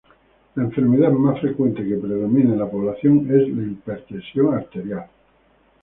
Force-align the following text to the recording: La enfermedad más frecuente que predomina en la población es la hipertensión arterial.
La 0.55 0.63
enfermedad 0.63 1.11
más 1.11 1.39
frecuente 1.39 1.87
que 1.87 1.95
predomina 1.95 2.53
en 2.53 2.57
la 2.59 2.67
población 2.67 3.27
es 3.29 3.47
la 3.55 3.61
hipertensión 3.61 4.51
arterial. 4.55 5.05